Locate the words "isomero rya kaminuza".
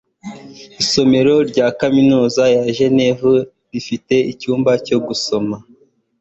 0.81-2.43